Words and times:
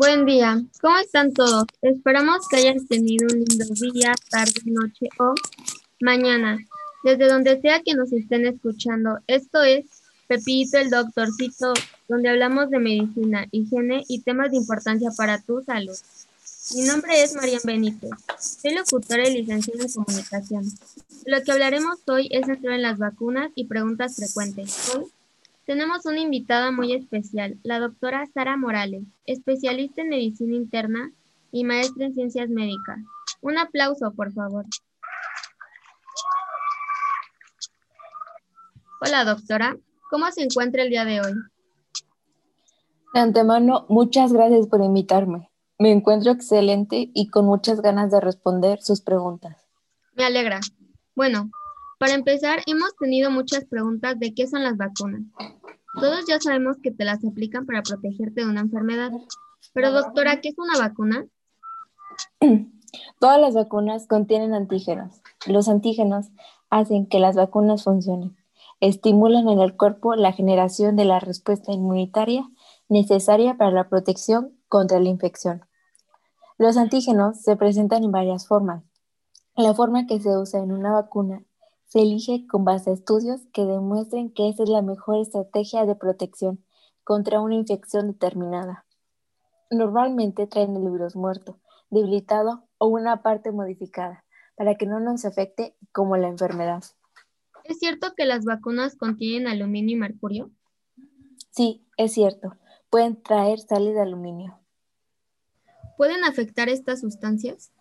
Buen 0.00 0.24
día, 0.24 0.58
¿cómo 0.80 0.96
están 0.96 1.34
todos? 1.34 1.66
Esperamos 1.82 2.48
que 2.48 2.56
hayan 2.56 2.86
tenido 2.86 3.26
un 3.30 3.44
lindo 3.44 3.66
día, 3.92 4.14
tarde, 4.30 4.54
noche 4.64 5.10
o 5.18 5.34
mañana, 6.00 6.58
desde 7.04 7.28
donde 7.28 7.60
sea 7.60 7.82
que 7.82 7.92
nos 7.92 8.10
estén 8.10 8.46
escuchando. 8.46 9.18
Esto 9.26 9.62
es 9.62 9.84
Pepito 10.26 10.78
el 10.78 10.88
Doctorcito, 10.88 11.74
donde 12.08 12.30
hablamos 12.30 12.70
de 12.70 12.78
medicina, 12.78 13.46
higiene 13.50 14.02
y 14.08 14.22
temas 14.22 14.52
de 14.52 14.56
importancia 14.56 15.10
para 15.14 15.38
tu 15.42 15.62
salud. 15.64 15.98
Mi 16.74 16.84
nombre 16.84 17.22
es 17.22 17.34
Marian 17.34 17.60
Benítez, 17.62 18.10
soy 18.38 18.76
locutora 18.76 19.28
y 19.28 19.34
licenciada 19.34 19.84
en 19.84 19.92
comunicación. 19.92 20.64
Lo 21.26 21.42
que 21.42 21.52
hablaremos 21.52 21.98
hoy 22.06 22.26
es 22.30 22.46
centrado 22.46 22.74
en 22.74 22.82
las 22.82 22.96
vacunas 22.96 23.50
y 23.54 23.66
preguntas 23.66 24.16
frecuentes. 24.16 24.94
Hoy 24.96 25.12
tenemos 25.70 26.04
una 26.04 26.18
invitada 26.18 26.72
muy 26.72 26.94
especial, 26.94 27.56
la 27.62 27.78
doctora 27.78 28.26
Sara 28.34 28.56
Morales, 28.56 29.04
especialista 29.24 30.02
en 30.02 30.08
medicina 30.08 30.56
interna 30.56 31.12
y 31.52 31.62
maestra 31.62 32.06
en 32.06 32.14
ciencias 32.14 32.48
médicas. 32.48 32.98
Un 33.40 33.56
aplauso, 33.56 34.10
por 34.10 34.32
favor. 34.32 34.64
Hola, 39.00 39.24
doctora. 39.24 39.76
¿Cómo 40.10 40.28
se 40.32 40.42
encuentra 40.42 40.82
el 40.82 40.90
día 40.90 41.04
de 41.04 41.20
hoy? 41.20 41.34
De 43.14 43.20
antemano, 43.20 43.86
muchas 43.88 44.32
gracias 44.32 44.66
por 44.66 44.82
invitarme. 44.82 45.52
Me 45.78 45.92
encuentro 45.92 46.32
excelente 46.32 47.12
y 47.14 47.28
con 47.28 47.46
muchas 47.46 47.80
ganas 47.80 48.10
de 48.10 48.18
responder 48.18 48.82
sus 48.82 49.02
preguntas. 49.02 49.56
Me 50.14 50.24
alegra. 50.24 50.58
Bueno, 51.14 51.48
para 52.00 52.14
empezar, 52.14 52.60
hemos 52.66 52.96
tenido 52.96 53.30
muchas 53.30 53.66
preguntas 53.66 54.18
de 54.18 54.32
qué 54.32 54.46
son 54.46 54.64
las 54.64 54.78
vacunas. 54.78 55.20
Todos 56.00 56.24
ya 56.26 56.40
sabemos 56.40 56.78
que 56.82 56.90
te 56.90 57.04
las 57.04 57.22
aplican 57.22 57.66
para 57.66 57.82
protegerte 57.82 58.40
de 58.40 58.48
una 58.48 58.62
enfermedad. 58.62 59.10
Pero 59.74 59.92
doctora, 59.92 60.40
¿qué 60.40 60.48
es 60.48 60.54
una 60.56 60.78
vacuna? 60.78 61.26
Todas 63.20 63.38
las 63.38 63.54
vacunas 63.54 64.06
contienen 64.06 64.54
antígenos. 64.54 65.20
Los 65.46 65.68
antígenos 65.68 66.28
hacen 66.70 67.06
que 67.06 67.18
las 67.18 67.36
vacunas 67.36 67.84
funcionen. 67.84 68.34
Estimulan 68.80 69.50
en 69.50 69.58
el 69.58 69.76
cuerpo 69.76 70.14
la 70.14 70.32
generación 70.32 70.96
de 70.96 71.04
la 71.04 71.20
respuesta 71.20 71.70
inmunitaria 71.70 72.48
necesaria 72.88 73.58
para 73.58 73.72
la 73.72 73.90
protección 73.90 74.58
contra 74.68 75.00
la 75.00 75.10
infección. 75.10 75.66
Los 76.56 76.78
antígenos 76.78 77.42
se 77.42 77.56
presentan 77.56 78.04
en 78.04 78.12
varias 78.12 78.46
formas. 78.46 78.84
La 79.54 79.74
forma 79.74 80.06
que 80.06 80.18
se 80.18 80.30
usa 80.38 80.60
en 80.60 80.72
una 80.72 80.92
vacuna 80.92 81.44
se 81.90 82.02
elige 82.02 82.46
con 82.46 82.64
base 82.64 82.90
a 82.90 82.92
estudios 82.92 83.40
que 83.52 83.64
demuestren 83.64 84.32
que 84.32 84.48
esa 84.48 84.62
es 84.62 84.68
la 84.68 84.80
mejor 84.80 85.20
estrategia 85.20 85.86
de 85.86 85.96
protección 85.96 86.64
contra 87.02 87.40
una 87.40 87.56
infección 87.56 88.12
determinada. 88.12 88.86
Normalmente 89.72 90.46
traen 90.46 90.76
el 90.76 90.88
virus 90.88 91.16
muerto, 91.16 91.58
debilitado 91.90 92.62
o 92.78 92.86
una 92.86 93.22
parte 93.22 93.50
modificada 93.50 94.24
para 94.54 94.76
que 94.76 94.86
no 94.86 95.00
nos 95.00 95.24
afecte 95.24 95.74
como 95.90 96.16
la 96.16 96.28
enfermedad. 96.28 96.84
¿Es 97.64 97.80
cierto 97.80 98.14
que 98.16 98.24
las 98.24 98.44
vacunas 98.44 98.94
contienen 98.94 99.48
aluminio 99.48 99.96
y 99.96 99.98
mercurio? 99.98 100.52
Sí, 101.50 101.84
es 101.96 102.12
cierto. 102.12 102.56
Pueden 102.88 103.20
traer 103.20 103.58
sales 103.58 103.94
de 103.94 104.02
aluminio. 104.02 104.60
¿Pueden 105.96 106.22
afectar 106.22 106.68
estas 106.68 107.00
sustancias? 107.00 107.72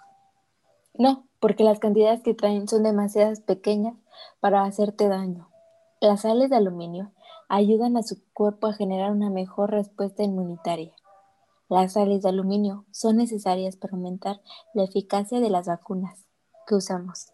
No, 0.96 1.29
porque 1.40 1.64
las 1.64 1.80
cantidades 1.80 2.22
que 2.22 2.34
traen 2.34 2.68
son 2.68 2.84
demasiadas 2.84 3.40
pequeñas 3.42 3.96
para 4.40 4.64
hacerte 4.64 5.08
daño. 5.08 5.50
Las 6.02 6.22
sales 6.22 6.50
de 6.50 6.58
aluminio 6.58 7.12
ayudan 7.48 7.98
a 7.98 8.04
su 8.04 8.22
cuerpo 8.34 8.68
a 8.68 8.74
generar 8.74 9.12
una 9.12 9.30
mejor 9.30 9.72
respuesta 9.72 10.24
inmunitaria. 10.24 10.94
Las 11.68 11.94
sales 11.94 12.24
de 12.24 12.30
aluminio 12.30 12.86
son 12.92 13.18
necesarias 13.18 13.76
para 13.76 13.96
aumentar 13.96 14.42
la 14.74 14.84
eficacia 14.84 15.40
de 15.40 15.50
las 15.50 15.68
vacunas 15.68 16.26
que 16.68 16.76
usamos. 16.76 17.34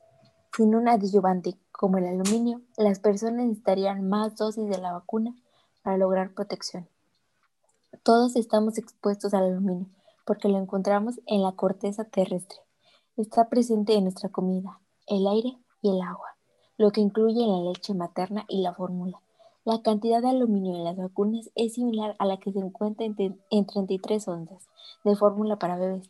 Sin 0.56 0.76
un 0.76 0.88
adyuvante 0.88 1.58
como 1.72 1.98
el 1.98 2.06
aluminio, 2.06 2.62
las 2.78 3.00
personas 3.00 3.46
necesitarían 3.46 4.08
más 4.08 4.36
dosis 4.36 4.68
de 4.70 4.78
la 4.78 4.94
vacuna 4.94 5.36
para 5.84 5.98
lograr 5.98 6.34
protección. 6.34 6.88
Todos 8.04 8.36
estamos 8.36 8.78
expuestos 8.78 9.34
al 9.34 9.46
aluminio 9.46 9.88
porque 10.26 10.50
lo 10.50 10.58
encontramos 10.58 11.20
en 11.28 11.44
la 11.44 11.52
corteza 11.54 12.04
terrestre. 12.04 12.65
Está 13.18 13.48
presente 13.48 13.94
en 13.94 14.04
nuestra 14.04 14.28
comida, 14.28 14.82
el 15.08 15.26
aire 15.26 15.58
y 15.82 15.90
el 15.90 16.02
agua, 16.02 16.36
lo 16.78 16.92
que 16.92 17.00
incluye 17.00 17.48
la 17.48 17.62
leche 17.62 17.94
materna 17.94 18.44
y 18.50 18.62
la 18.62 18.74
fórmula. 18.74 19.22
La 19.64 19.82
cantidad 19.82 20.22
de 20.22 20.30
aluminio 20.30 20.76
en 20.76 20.84
las 20.84 20.98
vacunas 20.98 21.50
es 21.56 21.76
similar 21.76 22.18
a 22.20 22.26
la 22.26 22.38
que 22.38 22.52
se 22.52 22.60
encuentra 22.60 23.06
en, 23.06 23.66
33 23.66 24.28
onzas 24.28 24.68
de 25.06 25.16
fórmula 25.16 25.58
para 25.58 25.78
bebés. 25.78 26.10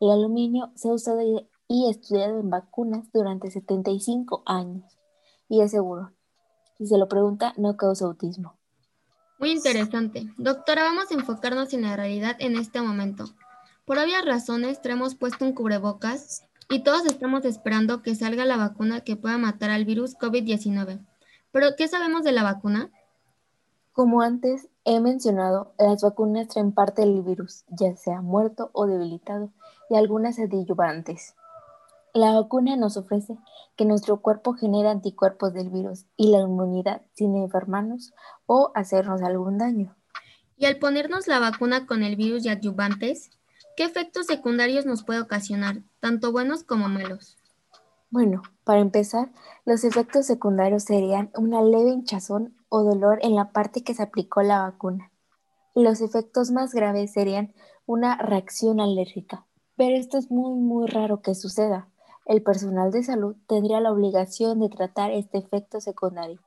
El 0.00 0.10
aluminio 0.10 0.70
se 0.76 0.88
ha 0.88 0.94
usado 0.94 1.20
y 1.68 1.90
estudiado 1.90 2.40
en 2.40 2.48
vacunas 2.48 3.04
durante 3.12 3.50
75 3.50 4.42
años 4.46 4.96
y 5.50 5.60
es 5.60 5.72
seguro. 5.72 6.12
Si 6.78 6.86
se 6.86 6.96
lo 6.96 7.06
pregunta, 7.06 7.52
no 7.58 7.76
causa 7.76 8.06
autismo. 8.06 8.54
Muy 9.38 9.50
interesante. 9.50 10.26
Doctora, 10.38 10.84
vamos 10.84 11.10
a 11.10 11.14
enfocarnos 11.14 11.74
en 11.74 11.82
la 11.82 11.96
realidad 11.96 12.36
en 12.38 12.56
este 12.56 12.80
momento. 12.80 13.26
Por 13.86 13.98
obvias 13.98 14.24
razones, 14.24 14.82
traemos 14.82 15.14
puesto 15.14 15.44
un 15.44 15.52
cubrebocas 15.52 16.44
y 16.68 16.82
todos 16.82 17.06
estamos 17.06 17.44
esperando 17.44 18.02
que 18.02 18.16
salga 18.16 18.44
la 18.44 18.56
vacuna 18.56 19.02
que 19.02 19.14
pueda 19.14 19.38
matar 19.38 19.70
al 19.70 19.84
virus 19.84 20.18
COVID-19. 20.18 21.06
Pero, 21.52 21.68
¿qué 21.78 21.86
sabemos 21.86 22.24
de 22.24 22.32
la 22.32 22.42
vacuna? 22.42 22.90
Como 23.92 24.22
antes 24.22 24.68
he 24.84 24.98
mencionado, 24.98 25.72
las 25.78 26.02
vacunas 26.02 26.48
traen 26.48 26.72
parte 26.72 27.02
del 27.02 27.22
virus, 27.22 27.64
ya 27.68 27.94
sea 27.94 28.22
muerto 28.22 28.70
o 28.72 28.88
debilitado, 28.88 29.52
y 29.88 29.94
algunas 29.94 30.40
adyuvantes. 30.40 31.36
La 32.12 32.32
vacuna 32.32 32.74
nos 32.74 32.96
ofrece 32.96 33.38
que 33.76 33.84
nuestro 33.84 34.20
cuerpo 34.20 34.54
genere 34.54 34.88
anticuerpos 34.88 35.54
del 35.54 35.70
virus 35.70 36.06
y 36.16 36.32
la 36.32 36.40
inmunidad 36.40 37.02
sin 37.14 37.36
enfermarnos 37.36 38.14
o 38.46 38.72
hacernos 38.74 39.22
algún 39.22 39.58
daño. 39.58 39.94
Y 40.56 40.64
al 40.64 40.80
ponernos 40.80 41.28
la 41.28 41.38
vacuna 41.38 41.86
con 41.86 42.02
el 42.02 42.16
virus 42.16 42.44
y 42.44 42.48
adyuvantes, 42.48 43.30
¿Qué 43.76 43.84
efectos 43.84 44.24
secundarios 44.24 44.86
nos 44.86 45.04
puede 45.04 45.20
ocasionar, 45.20 45.82
tanto 46.00 46.32
buenos 46.32 46.64
como 46.64 46.88
malos? 46.88 47.36
Bueno, 48.08 48.40
para 48.64 48.80
empezar, 48.80 49.30
los 49.66 49.84
efectos 49.84 50.24
secundarios 50.24 50.84
serían 50.84 51.30
una 51.36 51.60
leve 51.60 51.90
hinchazón 51.90 52.56
o 52.70 52.84
dolor 52.84 53.18
en 53.20 53.34
la 53.34 53.52
parte 53.52 53.84
que 53.84 53.92
se 53.92 54.02
aplicó 54.02 54.40
la 54.40 54.62
vacuna. 54.62 55.12
Los 55.74 56.00
efectos 56.00 56.50
más 56.50 56.72
graves 56.72 57.12
serían 57.12 57.52
una 57.84 58.16
reacción 58.16 58.80
alérgica. 58.80 59.44
Pero 59.76 59.94
esto 59.98 60.16
es 60.16 60.30
muy, 60.30 60.58
muy 60.58 60.86
raro 60.86 61.20
que 61.20 61.34
suceda. 61.34 61.90
El 62.24 62.42
personal 62.42 62.90
de 62.92 63.02
salud 63.02 63.36
tendría 63.46 63.82
la 63.82 63.92
obligación 63.92 64.58
de 64.58 64.70
tratar 64.70 65.10
este 65.10 65.36
efecto 65.36 65.82
secundario. 65.82 66.40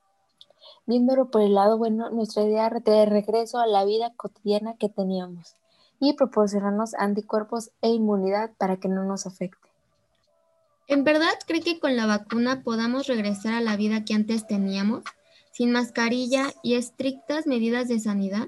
Viéndolo 0.88 1.30
por 1.30 1.44
el 1.44 1.54
lado 1.54 1.78
bueno, 1.78 2.10
nuestra 2.10 2.42
idea 2.42 2.72
de 2.72 3.06
regreso 3.06 3.60
a 3.60 3.68
la 3.68 3.86
vida 3.86 4.16
cotidiana 4.16 4.78
que 4.78 4.90
teníamos 4.90 5.59
y 6.00 6.14
proporcionarnos 6.14 6.94
anticuerpos 6.96 7.72
e 7.82 7.90
inmunidad 7.90 8.52
para 8.58 8.78
que 8.78 8.88
no 8.88 9.04
nos 9.04 9.26
afecte. 9.26 9.70
¿En 10.88 11.04
verdad 11.04 11.34
cree 11.46 11.62
que 11.62 11.80
con 11.80 11.96
la 11.96 12.08
vacuna 12.08 12.64
podamos 12.64 13.08
regresar 13.08 13.54
a 13.54 13.62
la 13.62 13.76
vida 13.76 14.06
que 14.06 14.14
antes 14.14 14.48
teníamos, 14.48 15.04
sin 15.52 15.72
mascarilla 15.72 16.46
y 16.64 16.76
estrictas 16.76 17.46
medidas 17.46 17.88
de 17.88 18.00
sanidad? 18.00 18.48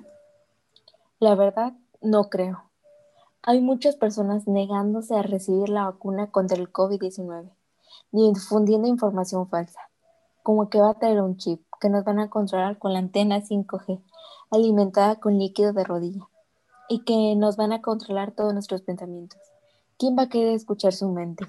La 1.19 1.35
verdad, 1.35 1.73
no 2.01 2.29
creo. 2.29 2.63
Hay 3.43 3.59
muchas 3.59 3.95
personas 3.95 4.47
negándose 4.47 5.15
a 5.15 5.21
recibir 5.21 5.69
la 5.69 5.85
vacuna 5.85 6.31
contra 6.31 6.57
el 6.57 6.71
COVID-19 6.71 7.49
y 8.11 8.33
difundiendo 8.33 8.87
información 8.87 9.47
falsa, 9.47 9.79
como 10.41 10.69
que 10.69 10.79
va 10.79 10.91
a 10.91 10.99
traer 10.99 11.21
un 11.21 11.37
chip 11.37 11.61
que 11.79 11.89
nos 11.89 12.03
van 12.03 12.19
a 12.19 12.29
controlar 12.29 12.77
con 12.77 12.93
la 12.93 12.99
antena 12.99 13.41
5G 13.41 14.01
alimentada 14.51 15.15
con 15.15 15.37
líquido 15.37 15.73
de 15.73 15.83
rodilla 15.83 16.30
y 16.91 17.05
que 17.05 17.37
nos 17.37 17.55
van 17.55 17.71
a 17.71 17.81
controlar 17.81 18.33
todos 18.33 18.53
nuestros 18.53 18.81
pensamientos. 18.81 19.39
¿Quién 19.97 20.17
va 20.17 20.23
a 20.23 20.29
querer 20.29 20.53
escuchar 20.53 20.91
su 20.91 21.07
mente? 21.07 21.45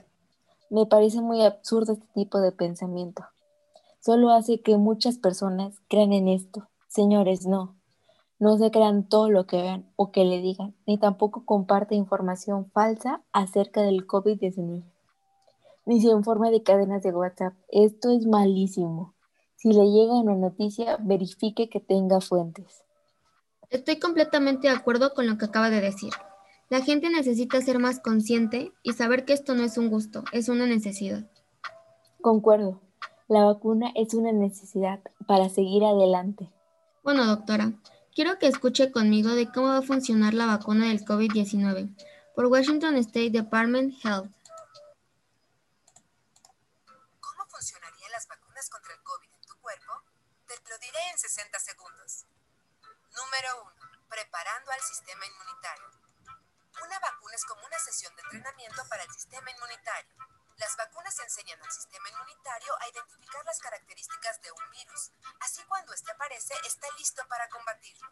Me 0.70 0.86
parece 0.86 1.20
muy 1.20 1.42
absurdo 1.42 1.94
este 1.94 2.06
tipo 2.14 2.38
de 2.38 2.52
pensamiento. 2.52 3.24
Solo 3.98 4.30
hace 4.30 4.60
que 4.60 4.76
muchas 4.76 5.18
personas 5.18 5.80
crean 5.88 6.12
en 6.12 6.28
esto. 6.28 6.68
Señores, 6.86 7.44
no. 7.44 7.74
No 8.38 8.56
se 8.56 8.70
crean 8.70 9.08
todo 9.08 9.30
lo 9.30 9.46
que 9.46 9.56
vean 9.56 9.90
o 9.96 10.12
que 10.12 10.24
le 10.24 10.40
digan, 10.40 10.76
ni 10.86 10.96
tampoco 10.96 11.44
comparte 11.44 11.96
información 11.96 12.70
falsa 12.70 13.20
acerca 13.32 13.82
del 13.82 14.06
COVID-19. 14.06 14.84
Ni 15.86 16.00
se 16.00 16.10
informa 16.10 16.52
de 16.52 16.62
cadenas 16.62 17.02
de 17.02 17.10
WhatsApp. 17.10 17.54
Esto 17.68 18.10
es 18.10 18.26
malísimo. 18.26 19.14
Si 19.56 19.72
le 19.72 19.90
llega 19.90 20.14
una 20.14 20.36
noticia, 20.36 20.98
verifique 21.00 21.68
que 21.68 21.80
tenga 21.80 22.20
fuentes. 22.20 22.84
Estoy 23.72 23.98
completamente 23.98 24.69
de 24.69 24.74
acuerdo 24.74 25.14
con 25.14 25.26
lo 25.26 25.38
que 25.38 25.46
acaba 25.46 25.70
de 25.70 25.80
decir. 25.80 26.12
La 26.69 26.82
gente 26.82 27.08
necesita 27.08 27.58
ser 27.62 27.78
más 27.78 28.00
consciente 28.00 28.70
y 28.82 28.92
saber 28.92 29.24
que 29.24 29.32
esto 29.32 29.54
no 29.54 29.64
es 29.64 29.78
un 29.78 29.88
gusto, 29.88 30.24
es 30.30 30.50
una 30.50 30.66
necesidad. 30.66 31.24
Concuerdo. 32.20 32.82
La 33.28 33.44
vacuna 33.44 33.90
es 33.94 34.12
una 34.12 34.30
necesidad 34.30 35.00
para 35.26 35.48
seguir 35.48 35.84
adelante. 35.84 36.50
Bueno, 37.02 37.24
doctora, 37.24 37.72
quiero 38.14 38.38
que 38.38 38.46
escuche 38.46 38.92
conmigo 38.92 39.30
de 39.30 39.50
cómo 39.50 39.69
va 39.69 39.78
a 39.78 39.82
funcionar 39.82 40.34
la 40.34 40.44
vacuna 40.44 40.88
del 40.88 41.02
COVID-19 41.06 41.96
por 42.36 42.46
Washington 42.46 42.96
State 42.96 43.30
Department 43.30 43.94
Health. 44.04 44.30
¿Cómo 47.20 47.46
funcionarían 47.48 48.12
las 48.12 48.28
vacunas 48.28 48.68
contra 48.68 48.92
el 48.92 49.02
COVID 49.02 49.28
en 49.34 49.46
tu 49.48 49.54
cuerpo? 49.62 49.92
Te 50.46 50.54
lo 50.68 50.76
diré 50.78 50.98
en 51.10 51.18
60 51.18 51.58
segundos. 51.58 51.81
Número 53.32 53.62
1. 53.62 53.73
Preparando 54.11 54.73
al 54.73 54.81
sistema 54.82 55.25
inmunitario. 55.25 55.88
Una 56.84 56.99
vacuna 56.99 57.34
es 57.34 57.44
como 57.46 57.64
una 57.64 57.79
sesión 57.79 58.14
de 58.14 58.20
entrenamiento 58.25 58.87
para 58.90 59.05
el 59.05 59.11
sistema 59.11 59.50
inmunitario. 59.50 60.14
Las 60.56 60.76
vacunas 60.76 61.19
enseñan 61.19 61.58
al 61.62 61.73
sistema 61.73 62.11
inmunitario 62.11 62.76
a 62.79 62.88
identificar 62.88 63.43
las 63.46 63.58
características 63.58 64.38
de 64.43 64.52
un 64.52 64.70
virus. 64.73 65.12
Así 65.40 65.64
cuando 65.64 65.94
este 65.94 66.12
aparece, 66.12 66.52
está 66.67 66.87
listo 66.99 67.26
para 67.26 67.49
combatirlo. 67.49 68.06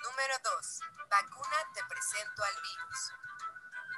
Número 0.00 0.38
2. 0.42 0.80
Vacuna 1.10 1.56
te 1.74 1.84
presento 1.84 2.42
al 2.42 2.54
virus. 2.62 3.12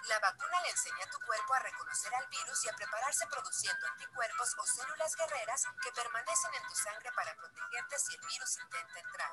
La 0.08 0.18
vacuna 0.18 0.60
le 0.62 0.70
enseña 0.70 1.04
a 1.04 1.10
tu 1.10 1.20
cuerpo 1.20 1.54
a 1.54 1.60
reconocer 1.60 2.12
al 2.12 2.26
virus 2.26 2.64
y 2.64 2.68
a 2.70 2.72
prepararse 2.74 3.24
produciendo 3.28 3.86
anticuerpos 3.86 4.56
o 4.58 4.66
células 4.66 5.14
guerreras 5.14 5.62
que 5.80 5.92
permanecen 5.92 6.54
en 6.54 6.66
tu 6.66 6.74
sangre 6.74 7.12
para 7.12 7.36
protegerte 7.36 7.98
si 8.00 8.16
el 8.16 8.26
virus 8.26 8.58
intenta 8.58 8.98
entrar. 8.98 9.30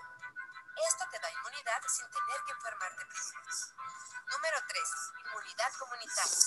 Esto 0.88 1.06
te 1.12 1.20
da 1.20 1.32
inmunidad 1.32 1.82
sin 1.88 2.10
tener 2.10 2.40
que 2.46 2.52
enfermarte 2.52 3.06
primero. 3.06 3.52
Número 4.32 4.58
3. 4.68 4.90
Inmunidad 5.26 5.72
comunitaria. 5.78 6.38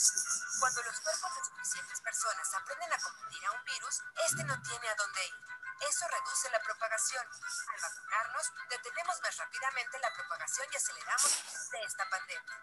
Cuando 0.58 0.82
los 0.82 1.00
cuerpos 1.00 1.30
de 1.34 1.44
suficientes 1.44 2.00
personas 2.00 2.54
aprenden 2.54 2.92
a 2.92 2.98
combatir 2.98 3.46
a 3.46 3.52
un 3.52 3.64
virus, 3.64 4.02
este 4.26 4.44
no 4.44 4.60
tiene 4.62 4.88
a 4.88 4.94
dónde 4.96 5.26
ir. 5.26 5.34
Eso 5.88 6.06
reduce 6.08 6.50
la 6.50 6.60
propagación. 6.62 7.26
Al 7.26 7.80
vacunarnos, 7.80 8.52
detenemos 8.70 9.20
más 9.22 9.36
rápidamente 9.36 9.98
la 9.98 10.14
propagación 10.14 10.66
y 10.72 10.76
aceleramos 10.76 11.70
de 11.70 11.80
esta 11.82 12.08
pandemia. 12.08 12.58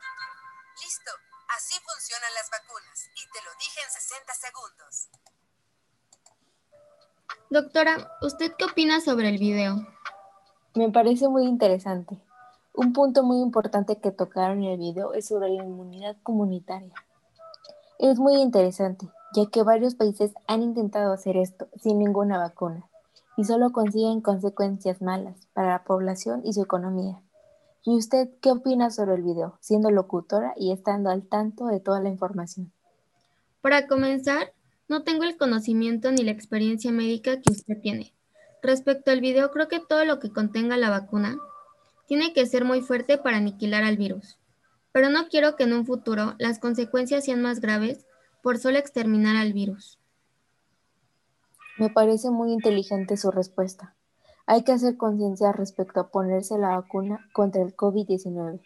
Listo, 0.82 1.12
así 1.50 1.80
funcionan 1.80 2.34
las 2.34 2.50
vacunas 2.50 3.10
y 3.16 3.28
te 3.30 3.42
lo 3.44 3.54
dije 3.56 3.82
en 3.84 3.92
60 3.92 4.34
segundos. 4.34 5.10
Doctora, 7.50 8.18
¿usted 8.22 8.56
qué 8.58 8.66
opina 8.66 9.02
sobre 9.02 9.30
el 9.30 9.38
video? 9.38 9.76
Me 10.74 10.90
parece 10.90 11.28
muy 11.28 11.44
interesante. 11.48 12.18
Un 12.74 12.94
punto 12.94 13.24
muy 13.24 13.42
importante 13.42 13.98
que 13.98 14.12
tocaron 14.12 14.64
en 14.64 14.72
el 14.72 14.78
video 14.78 15.14
es 15.14 15.28
sobre 15.28 15.50
la 15.50 15.66
inmunidad 15.66 16.16
comunitaria. 16.24 16.94
Es 18.00 18.20
muy 18.20 18.36
interesante, 18.42 19.10
ya 19.36 19.48
que 19.48 19.64
varios 19.64 19.96
países 19.96 20.32
han 20.48 20.62
intentado 20.62 21.12
hacer 21.12 21.36
esto 21.36 21.68
sin 21.76 22.00
ninguna 22.00 22.38
vacuna 22.38 22.86
y 23.36 23.44
solo 23.44 23.74
consiguen 23.74 24.22
consecuencias 24.22 25.02
malas 25.02 25.46
para 25.54 25.72
la 25.72 25.84
población 25.84 26.42
y 26.46 26.54
su 26.54 26.62
economía. 26.62 27.22
¿Y 27.84 27.98
usted 27.98 28.30
qué 28.40 28.52
opina 28.52 28.92
sobre 28.92 29.16
el 29.16 29.24
video, 29.24 29.58
siendo 29.60 29.92
locutora 29.92 30.54
y 30.56 30.72
estando 30.72 31.10
al 31.10 31.24
tanto 31.24 31.66
de 31.66 31.82
toda 31.82 32.00
la 32.00 32.10
información? 32.10 32.72
Para 33.60 33.88
comenzar, 33.88 34.54
no 34.88 35.04
tengo 35.04 35.26
el 35.26 35.36
conocimiento 35.36 36.14
ni 36.14 36.24
la 36.24 36.32
experiencia 36.32 36.94
médica 36.94 37.42
que 37.42 37.52
usted 37.52 37.82
tiene. 37.82 38.14
Respecto 38.62 39.10
al 39.10 39.22
video, 39.22 39.50
creo 39.50 39.68
que 39.68 39.80
todo 39.80 40.06
lo 40.06 40.20
que 40.20 40.32
contenga 40.32 40.78
la 40.78 40.92
vacuna 40.92 41.40
tiene 42.06 42.32
que 42.32 42.46
ser 42.46 42.64
muy 42.64 42.82
fuerte 42.82 43.18
para 43.18 43.38
aniquilar 43.38 43.84
al 43.84 43.98
virus. 43.98 44.38
Pero 44.92 45.10
no 45.10 45.30
quiero 45.30 45.56
que 45.56 45.64
en 45.64 45.74
un 45.74 45.86
futuro 45.86 46.36
las 46.38 46.60
consecuencias 46.60 47.26
sean 47.26 47.42
más 47.42 47.60
graves 47.60 48.06
por 48.44 48.60
solo 48.60 48.78
exterminar 48.78 49.36
al 49.36 49.54
virus. 49.54 49.98
Me 51.80 51.90
parece 51.90 52.30
muy 52.30 52.52
inteligente 52.52 53.18
su 53.18 53.32
respuesta. 53.32 53.96
Hay 54.46 54.64
que 54.64 54.74
hacer 54.74 54.98
conciencia 54.98 55.52
respecto 55.52 56.00
a 56.00 56.10
ponerse 56.10 56.58
la 56.60 56.76
vacuna 56.76 57.28
contra 57.34 57.62
el 57.64 57.76
COVID-19. 57.76 58.62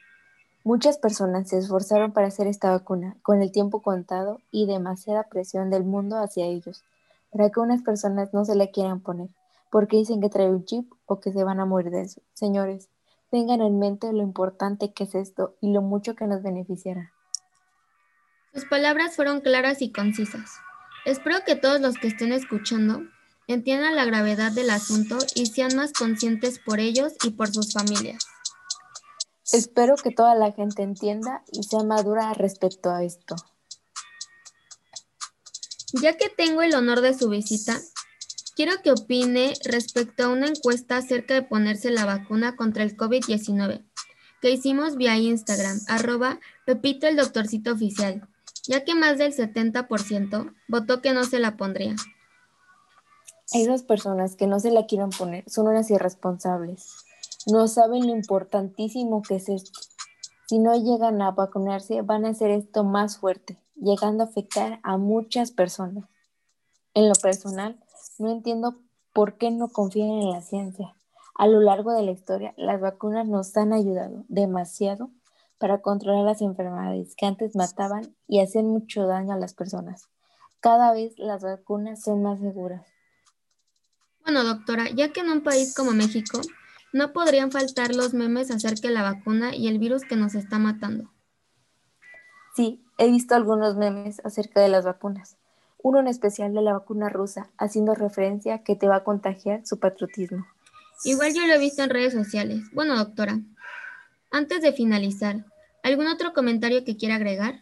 Muchas 0.66 0.98
personas 0.98 1.48
se 1.50 1.60
esforzaron 1.60 2.12
para 2.12 2.28
hacer 2.28 2.48
esta 2.48 2.72
vacuna 2.72 3.16
con 3.22 3.42
el 3.42 3.52
tiempo 3.52 3.82
contado 3.82 4.42
y 4.52 4.66
demasiada 4.66 5.24
presión 5.24 5.70
del 5.70 5.84
mundo 5.84 6.18
hacia 6.18 6.48
ellos, 6.48 6.84
para 7.32 7.50
que 7.50 7.60
unas 7.60 7.84
personas 7.84 8.34
no 8.34 8.44
se 8.44 8.56
la 8.56 8.68
quieran 8.68 9.00
poner 9.00 9.30
porque 9.72 9.98
dicen 9.98 10.22
que 10.22 10.30
trae 10.30 10.50
un 10.50 10.66
chip 10.66 10.92
o 11.06 11.20
que 11.20 11.32
se 11.32 11.44
van 11.44 11.60
a 11.60 11.66
morir 11.66 11.92
de 11.92 12.02
eso. 12.02 12.22
Señores, 12.34 12.90
tengan 13.30 13.62
en 13.62 13.80
mente 13.80 14.12
lo 14.14 14.24
importante 14.24 14.94
que 14.94 15.06
es 15.06 15.16
esto 15.16 15.56
y 15.62 15.72
lo 15.72 15.82
mucho 15.82 16.16
que 16.16 16.28
nos 16.28 16.42
beneficiará. 16.44 17.12
Sus 18.54 18.66
palabras 18.66 19.16
fueron 19.16 19.42
claras 19.42 19.82
y 19.82 19.92
concisas. 19.92 20.52
Espero 21.06 21.38
que 21.46 21.56
todos 21.56 21.82
los 21.82 21.96
que 21.98 22.08
estén 22.08 22.32
escuchando 22.32 23.02
entiendan 23.48 23.96
la 23.96 24.06
gravedad 24.06 24.52
del 24.52 24.70
asunto 24.70 25.18
y 25.36 25.48
sean 25.48 25.76
más 25.76 25.94
conscientes 25.94 26.60
por 26.60 26.80
ellos 26.80 27.14
y 27.24 27.32
por 27.32 27.50
sus 27.50 27.74
familias. 27.74 28.26
Espero 29.52 29.96
que 29.96 30.12
toda 30.12 30.34
la 30.36 30.52
gente 30.52 30.82
entienda 30.82 31.44
y 31.52 31.64
sea 31.64 31.84
madura 31.84 32.34
respecto 32.34 32.90
a 32.90 33.04
esto. 33.04 33.36
Ya 36.02 36.18
que 36.18 36.30
tengo 36.30 36.62
el 36.62 36.74
honor 36.74 37.02
de 37.02 37.14
su 37.14 37.30
visita, 37.30 37.80
Quiero 38.56 38.82
que 38.82 38.92
opine 38.92 39.54
respecto 39.66 40.24
a 40.24 40.30
una 40.30 40.48
encuesta 40.48 40.98
acerca 40.98 41.34
de 41.34 41.42
ponerse 41.42 41.92
la 41.92 42.06
vacuna 42.06 42.56
contra 42.56 42.84
el 42.84 42.96
COVID-19 42.96 43.84
que 44.46 44.52
hicimos 44.52 44.96
vía 44.96 45.18
Instagram, 45.18 45.80
arroba 45.88 46.40
Pepito 46.68 47.08
el 47.08 47.16
Doctorcito 47.16 47.74
Oficial, 47.74 48.28
ya 48.68 48.84
que 48.84 48.94
más 48.94 49.18
del 49.18 49.34
70% 49.34 50.54
votó 50.68 51.02
que 51.02 51.14
no 51.14 51.24
se 51.24 51.40
la 51.40 51.58
pondría. 51.58 51.96
Esas 53.52 53.82
personas 53.82 54.36
que 54.36 54.46
no 54.46 54.60
se 54.60 54.70
la 54.70 54.86
quieran 54.86 55.10
poner 55.10 55.50
son 55.50 55.68
unas 55.68 55.90
irresponsables. 55.90 56.94
No 57.48 57.68
saben 57.68 58.06
lo 58.06 58.16
importantísimo 58.16 59.24
que 59.24 59.38
es 59.38 59.50
esto. 59.50 59.80
Si 60.48 60.60
no 60.60 60.76
llegan 60.76 61.24
a 61.24 61.32
vacunarse, 61.32 62.04
van 62.04 62.26
a 62.26 62.30
hacer 62.30 62.52
esto 62.52 62.84
más 62.84 63.18
fuerte, 63.18 63.58
llegando 63.76 64.24
a 64.24 64.28
afectar 64.28 64.80
a 64.84 64.98
muchas 64.98 65.50
personas. 65.50 66.06
En 66.94 67.10
lo 67.10 67.16
personal, 67.16 67.84
no 68.20 68.30
entiendo 68.32 68.82
por 69.14 69.38
qué 69.38 69.52
no 69.52 69.70
confían 69.70 70.10
en 70.10 70.32
la 70.32 70.42
ciencia. 70.42 70.96
A 71.36 71.48
lo 71.48 71.60
largo 71.60 71.94
de 71.94 72.04
la 72.04 72.12
historia, 72.12 72.54
las 72.58 72.80
vacunas 72.80 73.28
nos 73.28 73.56
han 73.58 73.74
ayudado 73.74 74.26
demasiado 74.28 75.10
para 75.58 75.82
controlar 75.82 76.24
las 76.24 76.42
enfermedades 76.42 77.16
que 77.16 77.26
antes 77.26 77.56
mataban 77.56 78.16
y 78.28 78.42
hacían 78.42 78.68
mucho 78.68 79.08
daño 79.08 79.34
a 79.34 79.38
las 79.38 79.54
personas. 79.54 80.10
Cada 80.60 80.94
vez 80.94 81.18
las 81.18 81.44
vacunas 81.44 82.02
son 82.02 82.24
más 82.24 82.40
seguras. 82.40 82.86
Bueno, 84.24 84.44
doctora, 84.44 84.90
ya 84.90 85.12
que 85.12 85.22
en 85.22 85.30
un 85.30 85.42
país 85.42 85.76
como 85.76 85.92
México 85.92 86.42
no 86.94 87.14
podrían 87.14 87.52
faltar 87.52 87.94
los 87.94 88.14
memes 88.14 88.50
acerca 88.52 88.88
de 88.88 88.94
la 88.94 89.04
vacuna 89.04 89.56
y 89.56 89.68
el 89.68 89.80
virus 89.80 90.04
que 90.04 90.16
nos 90.16 90.36
está 90.36 90.58
matando. 90.58 91.12
Sí, 92.56 92.84
he 92.98 93.10
visto 93.10 93.36
algunos 93.36 93.76
memes 93.76 94.22
acerca 94.26 94.62
de 94.62 94.70
las 94.70 94.86
vacunas 94.86 95.38
uno 95.86 96.00
en 96.00 96.08
especial 96.08 96.52
de 96.56 96.64
la 96.64 96.74
vacuna 96.74 97.10
rusa, 97.10 97.52
haciendo 97.60 97.94
referencia 97.94 98.64
que 98.64 98.76
te 98.76 98.88
va 98.88 98.96
a 98.96 99.04
contagiar 99.04 99.68
su 99.68 99.78
patriotismo. 99.78 100.44
Igual 101.04 101.36
yo 101.36 101.46
lo 101.46 101.54
he 101.54 101.60
visto 101.60 101.84
en 101.84 101.92
redes 101.92 102.12
sociales. 102.12 102.64
Bueno, 102.74 102.98
doctora, 102.98 103.40
antes 104.32 104.64
de 104.64 104.74
finalizar, 104.74 105.46
¿algún 105.84 106.08
otro 106.08 106.34
comentario 106.34 106.84
que 106.84 106.98
quiera 106.98 107.18
agregar? 107.18 107.62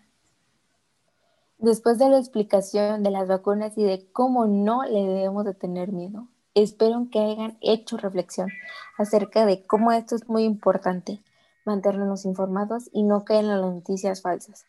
Después 1.58 1.98
de 1.98 2.08
la 2.08 2.18
explicación 2.18 3.04
de 3.04 3.12
las 3.12 3.28
vacunas 3.28 3.78
y 3.78 3.84
de 3.84 4.08
cómo 4.14 4.48
no 4.48 4.86
le 4.86 5.02
debemos 5.02 5.44
de 5.44 5.54
tener 5.54 5.92
miedo, 5.92 6.30
espero 6.54 7.10
que 7.12 7.20
hayan 7.20 7.58
hecho 7.60 7.98
reflexión 7.98 8.48
acerca 8.98 9.46
de 9.46 9.68
cómo 9.68 9.92
esto 9.92 10.16
es 10.16 10.30
muy 10.30 10.46
importante, 10.46 11.22
mantenernos 11.66 12.24
informados 12.24 12.90
y 12.94 13.04
no 13.04 13.26
caer 13.26 13.44
en 13.44 13.50
las 13.50 13.74
noticias 13.74 14.22
falsas. 14.22 14.66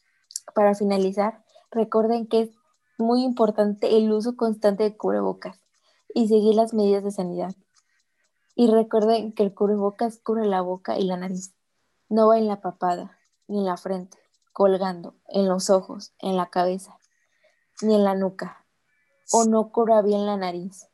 Para 0.57 0.75
finalizar, 0.75 1.45
recuerden 1.71 2.27
que 2.27 2.51
muy 2.99 3.23
importante 3.23 3.97
el 3.97 4.11
uso 4.13 4.37
constante 4.37 4.85
de 4.85 4.97
cubrebocas 4.97 5.61
y 6.15 6.29
seguir 6.29 6.55
las 6.55 6.75
medidas 6.75 7.05
de 7.05 7.11
sanidad. 7.11 7.55
Y 8.55 8.69
recuerden 8.71 9.33
que 9.33 9.43
el 9.43 9.55
cubrebocas 9.55 10.19
cubre 10.19 10.47
la 10.47 10.61
boca 10.61 10.99
y 10.99 11.05
la 11.05 11.17
nariz. 11.17 11.55
No 12.09 12.29
va 12.29 12.39
en 12.39 12.47
la 12.47 12.61
papada, 12.61 13.19
ni 13.49 13.59
en 13.59 13.65
la 13.65 13.77
frente, 13.77 14.19
colgando, 14.53 15.17
en 15.29 15.49
los 15.49 15.71
ojos, 15.71 16.13
en 16.21 16.37
la 16.37 16.51
cabeza, 16.51 16.99
ni 17.83 17.95
en 17.95 18.05
la 18.05 18.15
nuca. 18.15 18.65
O 19.33 19.45
no 19.45 19.73
cubra 19.73 20.03
bien 20.03 20.27
la 20.27 20.37
nariz. 20.37 20.87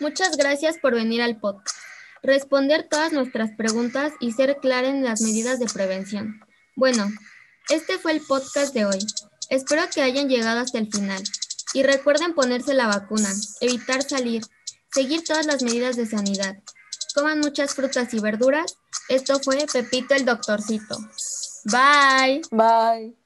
Muchas 0.00 0.36
gracias 0.36 0.78
por 0.78 0.94
venir 0.94 1.22
al 1.22 1.38
podcast, 1.38 1.76
responder 2.22 2.88
todas 2.90 3.12
nuestras 3.12 3.52
preguntas 3.52 4.12
y 4.20 4.32
ser 4.32 4.58
clara 4.58 4.88
en 4.88 5.04
las 5.04 5.22
medidas 5.22 5.60
de 5.60 5.66
prevención. 5.66 6.40
Bueno, 6.76 7.06
este 7.70 7.98
fue 7.98 8.12
el 8.12 8.20
podcast 8.20 8.74
de 8.74 8.84
hoy. 8.84 8.98
Espero 9.50 9.82
que 9.92 10.02
hayan 10.02 10.28
llegado 10.28 10.60
hasta 10.60 10.78
el 10.78 10.90
final. 10.90 11.22
Y 11.72 11.82
recuerden 11.82 12.34
ponerse 12.34 12.74
la 12.74 12.86
vacuna, 12.86 13.28
evitar 13.60 14.02
salir, 14.02 14.42
seguir 14.92 15.24
todas 15.24 15.46
las 15.46 15.62
medidas 15.62 15.96
de 15.96 16.06
sanidad. 16.06 16.56
Coman 17.14 17.40
muchas 17.40 17.74
frutas 17.74 18.12
y 18.14 18.20
verduras. 18.20 18.76
Esto 19.08 19.40
fue 19.40 19.66
Pepito 19.72 20.14
el 20.14 20.24
Doctorcito. 20.24 20.98
Bye. 21.64 22.42
Bye. 22.50 23.23